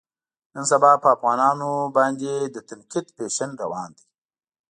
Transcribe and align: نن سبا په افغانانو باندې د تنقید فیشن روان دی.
نن 0.53 0.63
سبا 0.71 0.91
په 1.03 1.07
افغانانو 1.15 1.69
باندې 1.97 2.31
د 2.53 2.57
تنقید 2.69 3.05
فیشن 3.15 3.49
روان 3.63 3.89
دی. 3.97 4.05